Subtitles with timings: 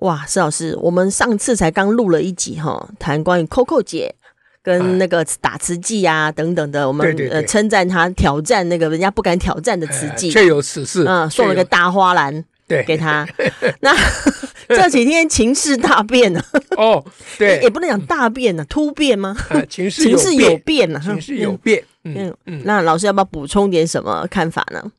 [0.00, 4.14] 哇，施老师，我们上次才刚录了一集哈，谈关于 Coco 姐
[4.62, 11.04] 跟那个打慈济啊等等的，我们呃称赞她挑战那个人家不敢挑战的慈济，确有此事。
[11.08, 13.26] 嗯，送了个大花篮对给她。
[13.80, 13.96] 那
[14.68, 16.42] 这几天情势大变呢？
[16.76, 17.02] 哦，
[17.38, 19.34] 对， 也不能讲大变呢，突变吗？
[19.68, 21.82] 情势情势有变呢，情势有变。
[22.04, 24.92] 嗯嗯，那老师要不要补充点什么看法呢？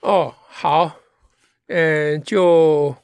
[0.00, 0.92] 哦，好，
[1.66, 2.94] 嗯，就。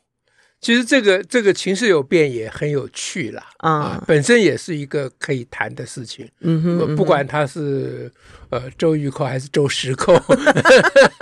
[0.58, 6.28] 其实这个这个情势有变也很有趣啦，啊，啊，本身也是一个可以谈的事情。
[6.40, 8.10] 嗯哼，嗯哼，不管他是
[8.48, 10.20] 呃周玉蔻还是周石蔻，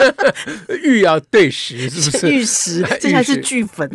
[0.83, 2.31] 玉要对石是不是？
[2.33, 3.91] 玉石，这才是剧粉。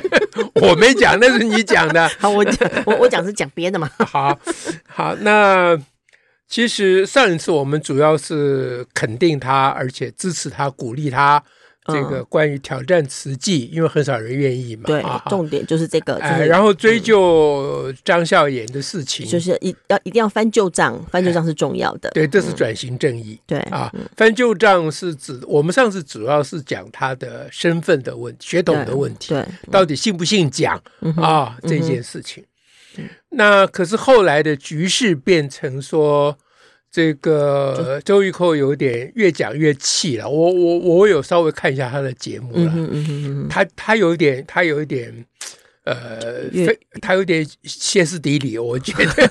[0.54, 2.08] 我没讲，那是你讲的。
[2.18, 3.88] 好，我讲我我讲是讲别的嘛。
[3.98, 4.36] 好，
[4.88, 5.78] 好，那
[6.48, 11.40] 其实上一次我们主要是肯定他，而且支持他，鼓励他。
[11.88, 14.84] 这个关于挑战慈济，因为很少人愿意嘛。
[14.86, 16.16] 对，重点就是这个。
[16.16, 22.10] 哎，然后追究张孝言的事情，就是一要一定要翻旧账，翻旧账是重要的。
[22.10, 23.40] 对，这是转型正义。
[23.46, 30.80] 对啊，翻旧账是指我们上次主要是讲他的身份的问题、血统的问题，对，到底姓不姓蒋
[31.16, 32.44] 啊这件事情。
[33.30, 36.36] 那可是后来的局势变成说。
[36.90, 45.12] 这个周玉蔻有点越讲越气了，我我我有稍微看一下他的节目了，嗯嗯嗯他他有一点他有一点，
[45.84, 49.30] 呃，非他有点歇斯底里，我觉得。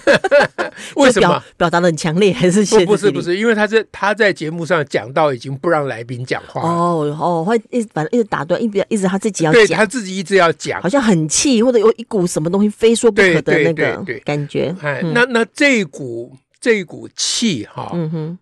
[0.96, 1.44] 为什么？
[1.58, 2.86] 表达的很强烈，还是歇斯底里？
[2.86, 14.74] 不是不是，因为他是他在节目上讲到已经不让来宾讲话哦哦，会一直反正一直打断，一直一直他自己要讲，对他自己一直要讲，好像很气，或者有一股什么东西非说不可的那个感觉。
[14.82, 16.32] 哎，那那这一股。
[16.60, 18.40] 这一股气哈，嗯哼，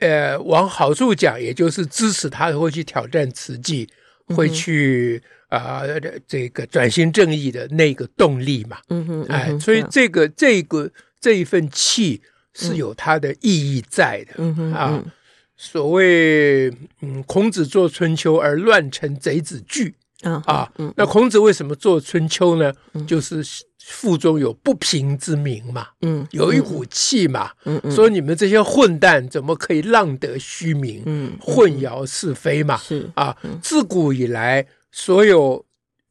[0.00, 3.88] 呃，往好处讲，也就是支持他会去挑战慈济，
[4.28, 12.20] 嗯、会去啊、呃，这个转型正义的那个动力嘛，嗯哼，哎，所以这个这个这一份气
[12.52, 15.04] 是有它的意义在的，嗯哼啊，
[15.56, 16.68] 所谓
[17.00, 19.94] 嗯，孔子作春秋而乱臣贼子惧
[20.24, 22.72] 啊，那孔子为什么做春秋呢？
[23.06, 23.44] 就是。
[23.86, 35.62] 腹中有不平之鸣嘛，嗯，有一股气嘛，嗯，说你们这些混蛋怎么可以浪得虚名，嗯，混淆是非嘛，是啊，自古以来，所有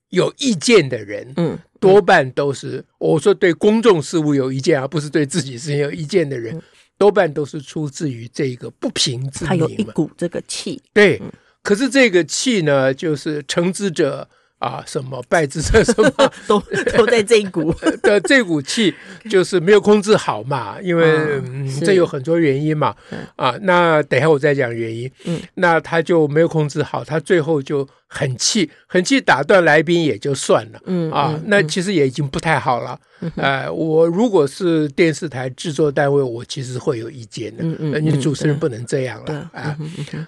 [0.10, 6.62] 有意见的人，嗯，多半都是我说对公众事务有意见，而不是对自己事情有意见的人，
[7.00, 11.20] 多半都是出自于这个不平之鸣，他有一股这个气，对，
[11.64, 14.30] 可是这个气呢，就是成之者。
[14.64, 16.58] 啊，什么败之者什么 都
[16.96, 18.94] 都在这一股 的这股气，
[19.30, 21.42] 就是没有控制好嘛，因为、
[21.82, 22.96] 这有很多原因嘛。
[23.36, 25.12] 啊，那等一下我再讲原因。
[25.26, 30.80] 嗯，那他就没有控制好，他最后就很气，很气打断来宾也就算了。
[30.86, 32.98] 嗯啊，那其实也已经不太好了。
[33.20, 37.64] 嗯、 呃，我如果是电视台制作单位，我其实会有意见的。
[37.66, 39.78] 嗯嗯，你主持人不能这样了啊。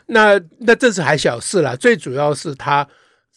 [0.07, 2.85] 那那这是还小事了，最主要是他。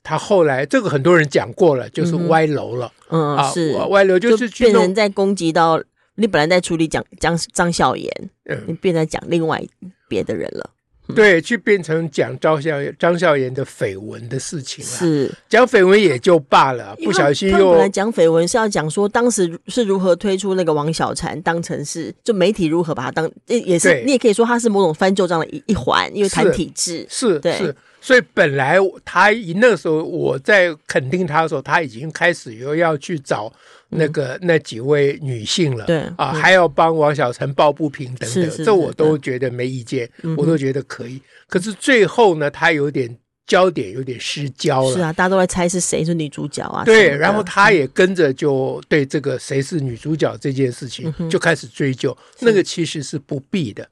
[0.08, 2.90] 他后来这个很多人讲过了，就是歪楼了。
[3.10, 5.82] 嗯，啊、是歪楼，就是变成在攻击到
[6.14, 8.10] 你本来在处理讲张张笑言，
[8.46, 9.62] 嗯，你变成讲另外
[10.08, 10.70] 别的人了。
[11.08, 14.90] 嗯、对，去变成讲张孝张孝颜的绯闻的事情了。
[14.90, 15.30] 是。
[15.48, 27.06] 讲绯闻也就罢了，不小心又本来讲绯闻是要讲说当时是如何推出那个王小婵，当成是就媒体如何把它当，也是你也可以说它是某种翻旧账的一一环，因为谈体制。
[27.08, 27.52] 是，是对。
[27.56, 27.74] 是。
[28.00, 33.52] 所以本来他那个时候我在肯定他的时候，他已经开始又要去找
[33.88, 41.20] 那个、嗯、那几位女性了，对啊，还要帮王小晨抱不平等等，这我都觉得没意见，我都觉得可以。
[41.48, 43.18] 可是最后呢，他有点。
[43.48, 46.84] 焦点有点失焦了，是啊，大家都在猜是谁是女主角啊。
[46.84, 53.88] 对，然后他也跟着就对这个谁是女主角这件事情就开始追究，那个其实是不必的，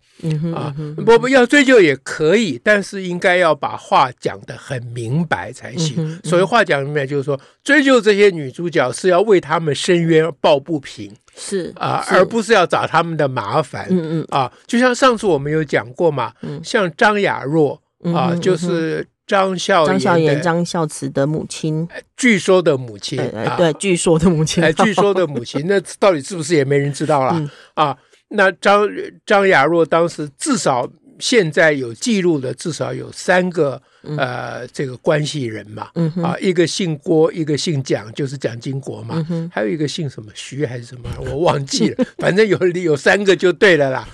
[0.54, 0.72] 啊，
[1.06, 6.20] 不不要追究也可以，但是应该要把话讲得很明白才行。
[6.22, 13.86] 所谓话讲明白，就是说追究这些女主角是要为他们伸冤抱不平，是啊，而不是要找他们的麻烦。
[13.88, 17.80] 嗯嗯啊，就像上次我们有讲过嘛，像张雅若
[18.14, 19.06] 啊，就是。
[19.26, 23.18] 张孝张孝颜张孝慈的母亲，据说的母亲，
[23.56, 27.96] 对，据说的母亲，哎，据说的母亲，那到底是不是也没人知道了啊？
[28.28, 28.88] 那张
[29.24, 30.88] 张雅若当时至少
[31.18, 33.80] 现在有记录的至少有三个
[34.16, 35.90] 呃这个关系人嘛，
[36.22, 44.08] 啊，一个姓郭，一个姓蒋，就是蒋经国嘛，还有一个姓什么徐还是什么，我忘记了，反正有有三个就对了啦。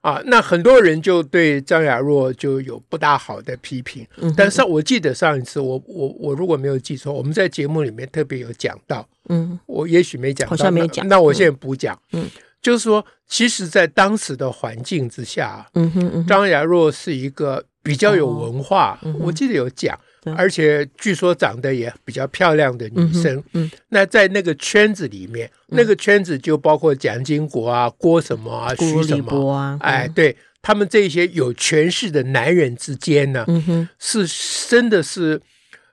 [0.00, 4.06] 啊，那很多人就对张雅若就有不大好的批评。
[4.16, 9.06] 嗯、但是我记得上一次我我我如果没有记错，我们在节目里面特别有讲到。
[9.28, 11.06] 嗯，我也许没讲到，好像没讲。
[11.06, 11.98] 那我现在补讲。
[12.12, 12.26] 嗯，
[12.62, 18.98] 就是说，其实，在当时的环境之下，嗯哼，嗯哼，张雅若是一个比较有文化。
[19.02, 19.98] 哦嗯、我记得有讲。
[20.36, 30.36] 而且据说长得也比较漂亮的女生，嗯，嗯，那在那个圈子里面，嗯、那个圈子就包括蒋经国啊、郭什么啊、徐什么啊，哎，对。
[30.62, 33.46] 他们这些有权势的男人之间呢，
[33.98, 34.26] 是
[34.68, 35.40] 真的是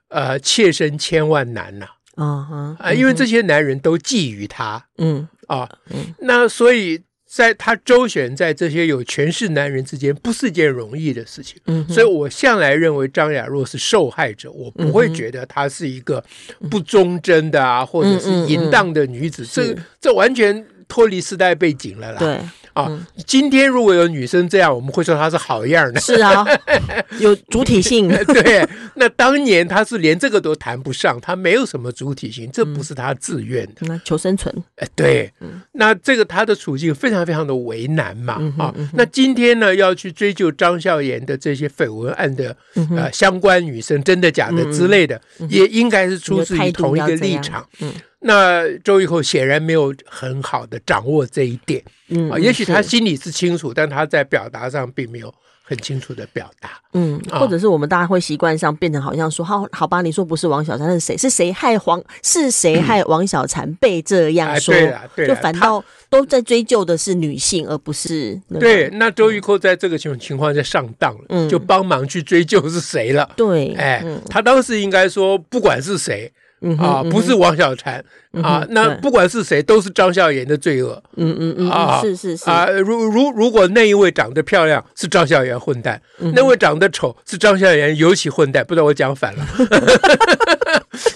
[0.08, 1.86] 呃切身千万难呐，
[2.16, 5.26] 啊哈，啊，因为这些男人都觊觎她，嗯。
[5.46, 7.00] 啊，嗯，那所以。
[7.30, 11.60] 在他周旋在这些有权势男人之间，不是一件容易的事情。
[11.66, 16.24] 嗯，所以我向来认为张雅若是受害者，我不会觉得她是一个
[16.70, 19.44] 不忠贞的啊，或者是淫荡的女子。
[19.44, 22.18] 这这完全脱离时代背景了啦。
[22.18, 22.40] 对。
[22.78, 26.00] 啊，今天如果有女生这样，我们会说她是好样的。
[26.00, 26.46] 是啊，
[27.18, 28.08] 有主体性。
[28.32, 33.74] 对，那当年她是连这个都谈不上，她没有什么主体性，这不是她自愿的。
[33.80, 34.54] 那求生存。
[34.76, 35.32] 哎，对，
[35.72, 38.34] 那这个她的处境非常非常的为难嘛。
[38.58, 42.56] 啊，那今天呢，要去追究张孝颜的这些绯闻案的
[42.96, 47.66] 呃相关女生真的假的之类的，也应该是出自于同一个立场。
[47.80, 47.92] 嗯。
[48.20, 55.32] 那周玉蔻显然没有很好的掌握这一点，嗯，也许他心里是清楚，但他在表达上并没有
[55.62, 61.16] 很清楚的表达，嗯，或者是我们大家会习惯上变成好像说，好，好吧，你说不是王小婵，是谁？
[61.16, 62.02] 是谁害黄？
[62.24, 64.74] 是谁害王小婵被这样说？
[64.74, 68.88] 对对，就反倒都在追究的是女性，而不是对。
[68.94, 76.32] 那周玉蔻在这个情情况下上当了，嗯，就帮忙去追究是谁了，对，哎，他当时应该说，不管是谁。
[76.78, 78.02] 啊，不是王小婵
[78.42, 81.00] 啊，那不管是谁，都是张孝颜的罪恶。
[81.16, 86.00] 嗯嗯嗯啊，是是是啊，如如如果那一位长得漂亮是张孝颜混蛋，
[86.34, 88.64] 那位长得丑是张孝颜尤其混蛋。
[88.64, 89.46] 不知道我讲反了。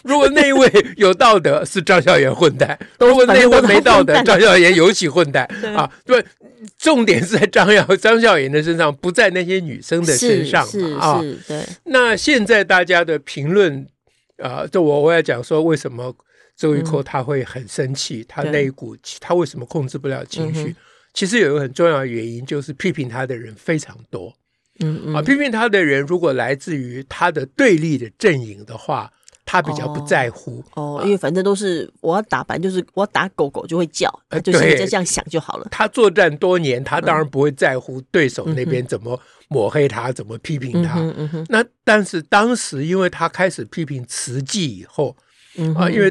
[0.05, 5.45] 如果那一位有道德是张孝颜混蛋，如果那一位没道德，张孝颜尤其混蛋
[5.77, 5.91] 啊。
[6.07, 6.25] 对，
[6.79, 10.65] 重点是在张耀张孝颜的身上，不在那些女生的身上
[10.99, 11.21] 啊。
[11.49, 11.63] 对。
[11.85, 13.87] 那现在大家的评论。
[14.43, 16.15] 啊，这我我要讲说，为什么
[16.57, 18.25] 周玉蔻他会很生气？
[18.29, 20.75] 他那一股气，他为什么控制不了情绪？
[21.15, 24.33] 其实有一个很重要的原因，就是批评他的人非常多。
[24.81, 29.13] 嗯嗯，啊，批评他的人如果来自于他的对立的阵营的话，
[29.53, 30.65] 他比较不在乎。
[30.75, 34.11] 哦，因为反正都是我要打，反正就是我要打狗狗就会叫，
[34.43, 35.69] 就是就这样想就好了。
[35.71, 39.21] 他作战多年，他当然不会在乎对手那边怎么。
[39.49, 40.99] 抹黑他，怎么批评他？
[40.99, 45.15] 嗯嗯、那但是当时，因为他开始批评慈济以后，
[45.59, 46.11] 嗯、啊，因为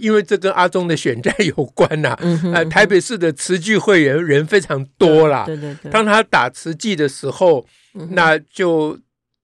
[0.00, 2.18] 因为这跟阿中的选战有关呐、啊。
[2.22, 5.42] 嗯、哼呃，台北市的慈济会员人非常多啦。
[5.46, 5.90] 对对对。
[5.90, 8.96] 当他打慈济的时候，嗯、那就。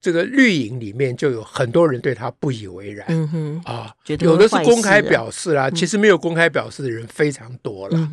[0.03, 3.89] 这个绿营里面就有很多人对他不以为然，嗯哼啊，
[4.19, 8.09] 有的是公开表示啦，其实没有公开表示的人非常多了，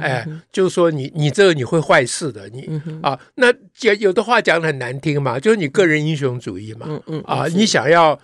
[0.00, 6.88] 哎，就是说你你这个你会坏事的，你啊，那有有的话讲的很难听嘛，就是你个人英雄主义嘛，
[7.26, 8.18] 啊，你想要。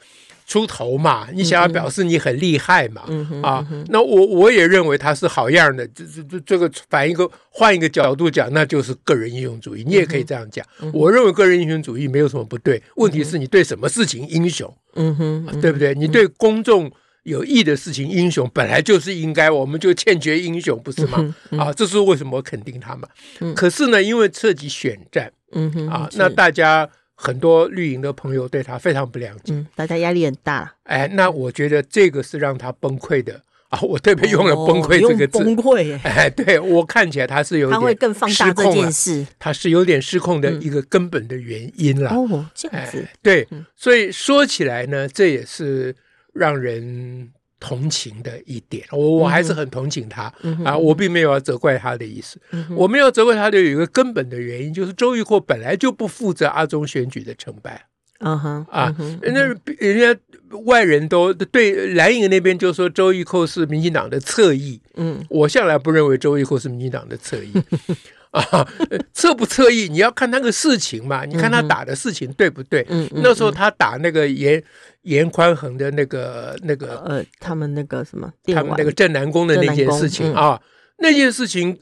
[0.51, 3.05] 出头嘛，你想要表示你很厉害嘛？
[3.07, 5.87] 嗯、啊，嗯、那我我也认为他是好样的。
[5.95, 9.85] 这这这这个反一个换一个角度讲，那就是个人英雄主义。
[9.87, 10.67] 你也可以这样讲。
[10.83, 12.83] 嗯、我认为个人英雄主义没有什么不对。
[12.97, 14.77] 问题是你对什么事情英雄？
[14.97, 15.95] 嗯哼，啊、对不对？
[15.95, 16.91] 你对公众
[17.23, 21.33] 有益的事情英雄，本来就是应该，我们就欠缺英雄，不是吗？
[21.53, 23.09] 啊，这是为什么我肯定他们。
[23.39, 26.91] 嗯、可是呢，因为涉及选战，嗯哼，啊，那大家。
[27.23, 30.75] 很多绿营的朋友对他非常不谅解，嗯，大家压力很大。
[30.85, 33.79] 哎，那我觉得这个是让他崩溃的 啊！
[33.83, 36.01] 我特别用了“崩溃”这个字，哦、崩溃。
[36.03, 42.11] 哎，对我看起来他是有点他会更放大这件事，他是有点失控的一个根本的原因了。
[42.11, 43.47] 哦，这样子，对，
[43.77, 45.95] 所以说起来呢，这也是
[46.33, 47.31] 让人。
[47.61, 52.41] 同情的一点，我我还是很同情他、嗯、啊，我并没有要责怪他的意思。
[52.53, 57.87] 嗯、我没有责怪他的有一个根本的原因，就是周玉蔻本来就不负责阿中选举的成败。
[58.21, 59.43] 嗯哼啊，那
[59.79, 60.21] 人家
[60.65, 64.81] 外人都对蓝营那边就说周玉蔻是民进党的侧翼。
[64.97, 67.53] 嗯，我向来不认为周玉蔻是民进党的侧翼。
[68.31, 68.69] 啊，
[69.13, 72.87] 侧不侧翼，你要看那个事情嘛，你看他打的事情对不对？
[72.89, 74.63] 嗯，那时候他打那个严
[75.03, 80.61] 严宽恒的那个那个呃，他们那个什么，他们那个镇南宫的那件事情啊，
[80.99, 81.79] 那件事情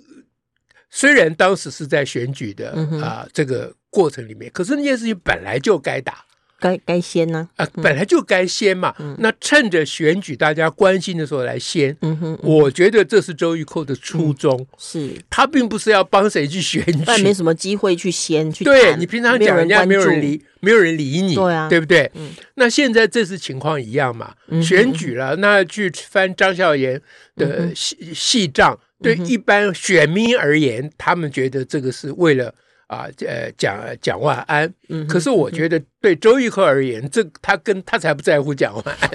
[0.91, 2.71] 虽然当时是在选举的
[3.03, 6.25] 啊这个过程里面，可是那件事情本来就该打。
[6.59, 7.49] 该该先呢？
[7.57, 8.95] 啊，本来就该先嘛。
[8.99, 11.97] 嗯、那趁着选举大家关心的时候来先。
[12.03, 14.57] 嗯哼，嗯哼，我觉得这是周玉蔻的初衷。
[14.61, 18.65] 嗯、是，他并不是要帮谁去选举，但没什么机会去先去。
[18.65, 22.11] 对，你平常讲人家没有人理，没有人理你，对啊，对不对？
[22.15, 24.35] 嗯、那现在这次情况一样嘛。
[24.49, 27.01] 嗯、选举了，那去翻张孝言
[27.37, 32.53] 的细细账，嗯、对一般选民而言，他们觉得这个是为了。
[32.89, 34.75] 啊，呃，蒋蒋万安，
[35.09, 39.11] 可是我觉得对周玉蔻而言，这他跟他才不在乎蒋万安，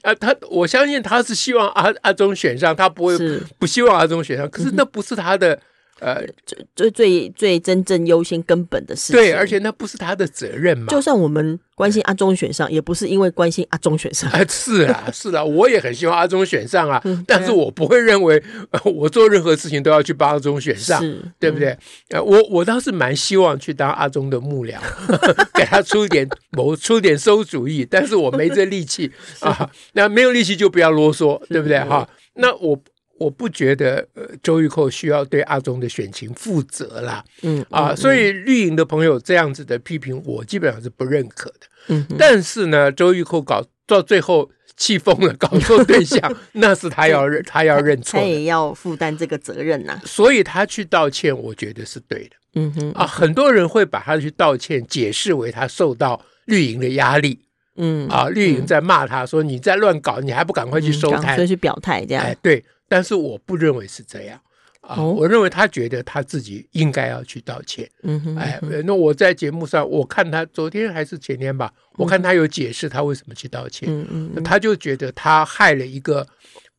[0.02, 3.18] 啊，他我相信他是希望阿阿中选上，他不会
[3.58, 5.60] 不希望阿中选上，可是那不是他的。
[6.00, 10.86] 呃，最最最最真正优先根本的事情，对，而且那不是他的责任嘛。
[10.88, 14.30] 就算我们关心阿中选上，也不是因为关心阿中选上。
[14.30, 18.42] 啊，是啊， 是啊，我也很希望阿中选上啊，但是我不会认为
[18.84, 21.00] 我做任何事情都要去帮阿中选上，
[21.38, 21.76] 对不对？
[22.08, 24.78] 呃，我我倒是蛮希望去当阿中的幕僚，
[25.54, 29.70] 给他出一点谋，出点馊主意，但是我没这力气 啊。
[29.92, 31.78] 那没有力气就不要啰嗦，对不对？
[31.80, 32.80] 哈，那我。
[33.20, 41.66] 我不觉得呃，周玉蔻需要对阿中的选情负责啦，嗯啊，所以绿营的朋友这样子的批评，我基本上是不认可的。
[41.88, 50.00] 嗯，但是呢，周玉蔻搞到最后气疯了，搞错对象， 那是他要认，他要认错，他也要负担这个责任呐。
[50.06, 52.36] 所以他去道歉，我觉得是对的。
[52.54, 57.40] 嗯哼，啊，很多人会把他去道歉解释为他受到绿营的压力。
[57.76, 62.24] 嗯啊，绿营在骂他说你在乱搞，你还不赶快去收摊，所以去表态这样。
[62.24, 62.64] 哎，对。
[62.90, 64.40] 但是我不认为是这样
[64.80, 67.88] 啊，哦、我认为他觉得他自己应该要去道歉。
[68.02, 73.88] 嗯哼，哎，那我在节目上，我看他昨天还是前天吧，我看他有解释他为什么去道歉。
[73.88, 76.26] 嗯嗯，他就觉得他害了一个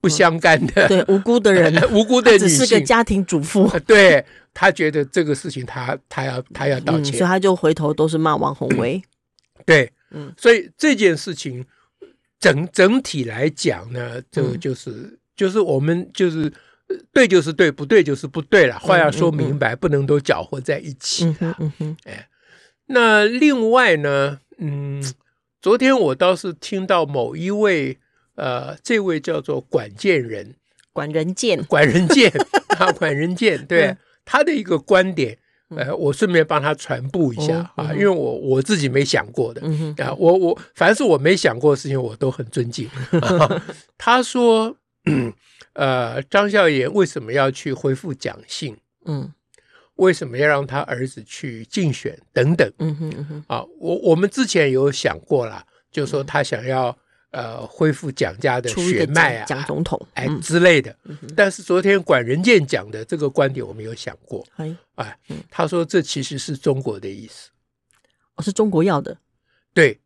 [0.02, 3.70] 不相干的、嗯、对无辜的人， 无辜的女性，只是个家庭主妇。
[3.88, 9.02] 对，他觉得这个事情他他要他要道歉，嗯，所以他就回头都是骂王鸿薇。
[9.66, 11.64] 对，嗯，所以这件事情
[12.40, 15.18] 整整体来讲呢，这个就是。
[15.42, 16.54] 嗯就是我们就是
[17.12, 18.78] 对就是对，不对就是不对了。
[18.78, 21.36] 话要说明白，嗯嗯嗯、不能都搅和在一起。
[21.40, 22.28] 嗯哼，哎，
[22.88, 25.02] 那另外呢，嗯，
[25.62, 27.98] 昨天我倒是听到某一位，
[28.36, 30.56] 呃，这位叫做管建人，
[30.92, 32.32] 管人健，管人健
[32.78, 35.38] 啊，管人健，对、嗯、他的一个观点，
[35.70, 42.88] 呃，我顺便帮他传播一下、嗯、啊，因为我我自己没想过的、嗯、啊，我我凡是我没想过的事情，我都很尊敬。
[43.22, 43.64] 啊、
[43.98, 44.76] 他说。
[45.06, 45.34] 嗯，
[45.74, 48.78] 呃，张孝炎为什么要去恢复蒋姓？
[49.06, 49.34] 嗯，
[49.96, 52.20] 为什么要让他儿子去竞选？
[52.32, 52.72] 等等。
[52.78, 53.44] 嗯哼嗯哼。
[53.48, 56.96] 啊，我我们之前有想过了，就说他想要
[57.32, 60.96] 呃恢复蒋家的血脉啊，蒋总统哎之类的。
[61.36, 64.46] 但是昨天管仁健讲的这个观点，我们有想过。
[64.58, 65.18] 哎，哎
[65.50, 67.50] 他说这其实是中国的意思。
[68.36, 69.18] 哦，是中国要的。
[69.74, 70.00] 对，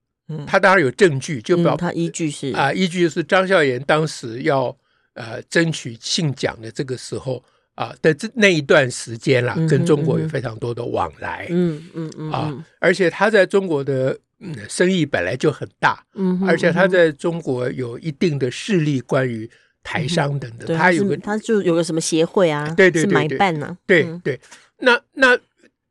[0.47, 4.77] 他当然有证据，就表他依据是啊，依据就是张孝炎当时要。
[5.15, 7.41] 呃，争取姓蒋的这个时候
[7.73, 14.19] 啊的这那一段时间啦，跟中国有非常多的往来，嗯嗯嗯啊，而且他在中国的
[14.67, 19.49] 生意本来就很大，嗯，而且他在中国有一定的势力，关于
[19.81, 24.37] 台商等等，他有个他就有个什么协会啊，对对对，买办呢，对对，
[24.79, 25.39] 那那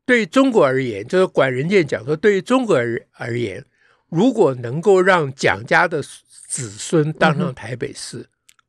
[0.05, 3.65] 对中国而言，就是管仁健讲说，对于中国而而言，
[4.11, 8.27] 如果能够让蒋家的子孙当上台北市。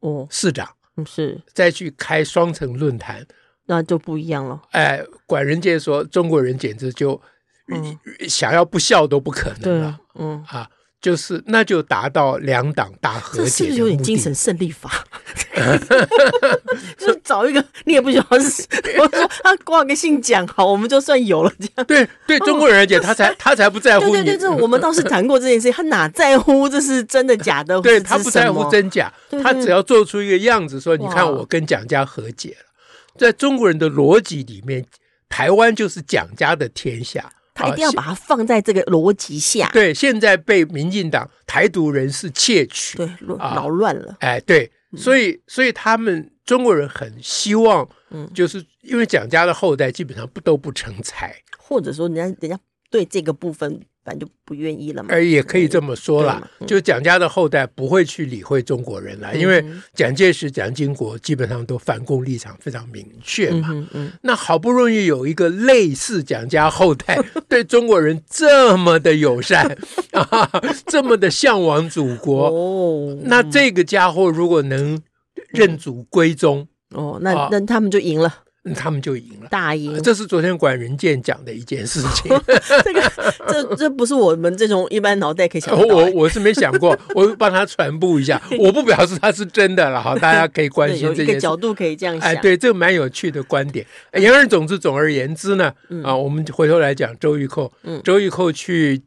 [0.08, 0.70] 哦，市长
[1.06, 3.26] 是再去开双城论坛，
[3.66, 4.62] 那就不一样了。
[4.72, 7.20] 哎，管人家说，中国人简直就
[8.28, 10.00] 想要不笑都不可能了。
[10.14, 10.70] 嗯啊。
[11.02, 13.50] 就是，那就达到两党大和解。
[13.50, 15.06] 是不是有点精神胜利法？
[16.98, 18.64] 就是找一个你也不晓得是，
[18.98, 21.86] 我说他挂个姓蒋好，我们就算有了这样。
[21.86, 24.10] 对对，中国人而且，他才他才不在乎。
[24.12, 27.80] 对对对，这我们倒是谈过这件事情，他哪在乎这是真的假的？
[27.82, 32.66] 对他不在乎真假，他只要做出一个样子，说你看我跟蒋家和解了。
[33.18, 34.86] 在中国人的逻辑里面，
[35.30, 37.32] 台湾就是蒋家的天下。
[37.56, 39.68] 他一定要把它放在这个逻辑下。
[39.74, 44.18] 对，现在被民进党台独人士窃取，对，扰乱了。
[44.20, 52.60] 哎，对，所以，所以他们中国人很希望，嗯，就是因为蒋家的后代基本上不都不成才，或者说人家人家
[52.92, 55.10] 对这个部分反正就不愿意了嘛。
[55.12, 63.70] 而也可以这么说啦，嗯、就蒋家的后代不会去理会中国人了，嗯、因为蒋介石、蒋经国基本上都反共立场非常明确嘛。
[63.72, 67.20] 嗯嗯、那好不容易有一个类似蒋家后代
[67.50, 69.66] 对中国人这么的友善
[70.14, 70.50] 啊，
[70.86, 75.02] 这么的向往祖国，哦、那这个家伙如果能
[75.50, 78.45] 认祖归宗，哦，那那他们就赢了。
[78.74, 80.02] 他们就赢了，大赢。
[80.02, 82.32] 这是昨天管仁健讲的一件事情。
[82.84, 83.12] 这个，
[83.48, 85.86] 这这不是我们这种一般脑袋可以想到。
[85.86, 88.42] 我我是没想过，我帮他传播一下。
[88.58, 92.28] 我不表示他是真的了哈，大家可以关心这个角度可以这样想。
[92.32, 93.86] 哎，对，这个蛮有趣的观点。
[94.14, 95.72] 言而总之，总而言之呢，
[96.04, 97.72] 啊，我们回头来讲周玉蔻。
[98.04, 99.00] 周玉蔻去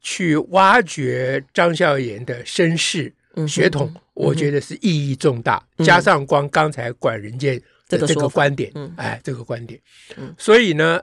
[0.00, 3.12] 去挖掘张孝严的身世
[3.46, 5.62] 血统，我觉得是意义重大。
[5.84, 7.62] 加上光刚才管仁健。
[7.98, 9.80] 这个观点，嗯、哎，这个观点，
[10.16, 11.00] 嗯、所以呢，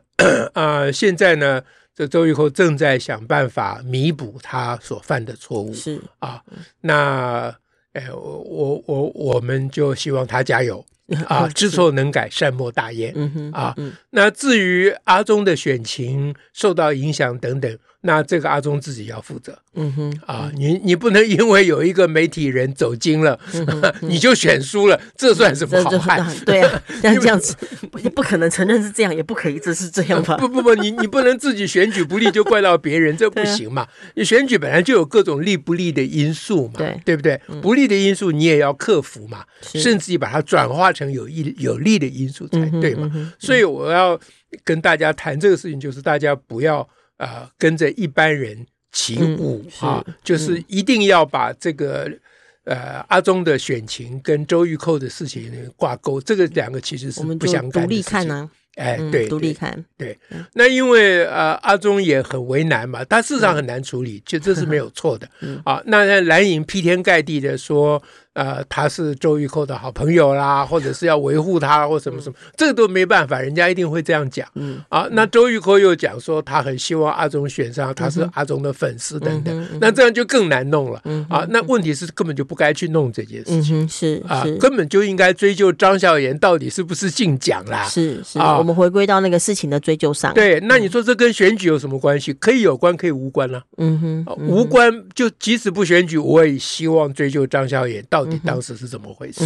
[0.53, 0.55] 啊、
[0.85, 1.61] 呃，现在呢，
[1.95, 6.01] 这周玉蔻正在想办法弥补他所犯的错误，是。
[6.19, 6.41] 啊，
[6.81, 7.55] 那，
[7.93, 10.85] 哎，我我我们就希望他加油。
[11.27, 17.77] 啊，知错能改，善莫大焉，嗯哼啊，嗯、那至于阿中的选情受到影响等等。
[18.03, 23.39] 那这个阿中自己要负责，嗯哼，啊，你你不能因为有一个媒体人走精了，
[24.01, 26.25] 你就选输了，这算什么好汉？
[26.43, 27.55] 对啊， 像这样子，
[28.03, 30.35] 也不可能承认是这样，也不可以这是这样吧？
[30.37, 33.87] 不不不，你你不能自己选举不利就怪到别人，这不行嘛。
[34.15, 37.39] 你选举本来就有各种利不利的因素嘛，对对不对？
[37.61, 43.11] 不利的因素你也要克服嘛，甚至于把它转化成有益有利的因素才对嘛。
[43.37, 44.19] 所以我要
[44.63, 46.89] 跟大家谈这个事情，就是大家不要。
[47.21, 52.11] 啊、呃，跟着一般人起舞、嗯、啊，就是一定要把这个
[52.63, 58.49] 呃阿中的选情跟周玉蔻的事情挂钩，这个两个其实是不相干的。
[58.75, 60.17] 哎，对，独立看，对，
[60.53, 65.29] 那因为呃，阿中也很为难嘛，他事实上很难处理，就这是没有错的
[65.65, 65.83] 啊。
[65.87, 68.01] 那蓝营劈天盖地的说，
[68.33, 74.47] 呃，他是周玉蔻的好朋友啦， 或者是要维护他或什么什么，这个都没办法，人家一定会这样讲。
[74.89, 81.01] 啊，那周玉蔻又讲说，他很希望阿忠选上，他是阿忠的粉丝等等，那这样就更难弄了。
[81.29, 87.83] 啊，那问题是根本就不该去弄这件事情，是啊，根本就应该追究张孝严到底是不是姓蒋啦。
[87.85, 88.57] 是是啊。
[88.57, 90.33] 我们回归到那个事情的追究上。
[90.33, 92.31] 对，那你说这跟选举有什么关系？
[92.33, 93.61] 可以有关，可以无关呢？
[93.77, 99.43] 嗯哼，无关就即使不选举，我也希望追究张孝严到底当时是怎么回事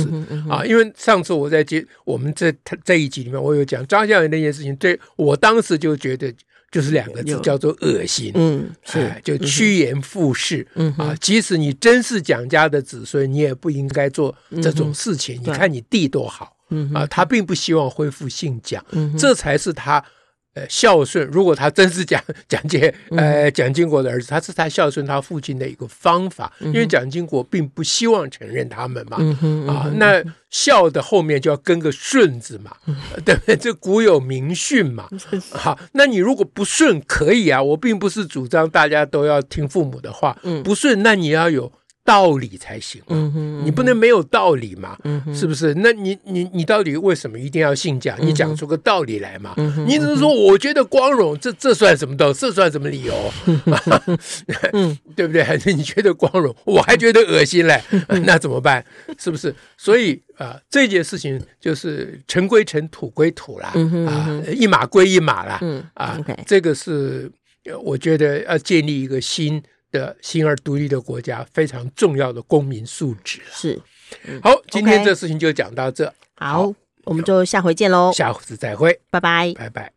[0.50, 0.66] 啊？
[0.66, 6.34] 因为上次我在接我们这这一集里面，我有讲张孝严那件事情，对我当时就觉得
[6.72, 8.32] 就是两个字，叫做恶心。
[8.36, 10.68] 嗯，是，就趋炎附势。
[10.76, 15.40] 嗯啊，即使你真是蒋家的子孙，你也不应该做这种事情。
[15.44, 16.54] 你看你弟多好。
[16.72, 20.04] 嗯啊，他并不希望恢复姓蒋，嗯、这才是他
[20.56, 21.26] 呃孝顺。
[21.32, 26.52] 如果他真是蒋蒋介呃蒋经国的儿子，他是他孝顺他父亲的一个方法。
[26.60, 29.18] 因为蒋经国并不希望承认他们嘛，
[29.72, 33.56] 啊，那孝的后面就要跟个顺字嘛，嗯、对不对？
[33.56, 35.08] 这古有明训嘛。
[35.52, 41.72] 好、啊，那你如果不顺可以啊，我并不是主张大家都要听父母的话，嗯、不顺那你要有。
[42.06, 44.96] 道理才行，嗯哼，你不能没有道理嘛，
[45.34, 45.74] 是不是？
[45.74, 48.16] 那你你你到底为什么一定要姓蒋？
[48.22, 52.32] 你讲出个道理来嘛，嗯，你只是说我觉得光荣，这这算什么道？
[52.32, 53.34] 这算什么理由？
[54.74, 55.44] 嗯， 对不对？
[55.44, 57.82] 还是你觉得光荣，我还觉得恶心嘞？
[58.24, 58.86] 那怎么办？
[59.18, 59.56] 是不是？
[59.76, 63.74] 所以啊，这件事情就是尘归尘，土归土啦，
[64.08, 65.60] 啊，一码归一码啦，
[65.96, 67.32] 啊，这个是
[67.84, 69.64] 我觉得要建立一个新。
[69.98, 73.82] 的新而独立的国家，非常重要的公民素质是。
[74.44, 76.14] 好，今天这事情就讲到这。
[76.36, 76.74] 好，
[77.06, 78.12] 我们就下回见喽。
[78.14, 79.92] 下次再会，拜拜，拜拜。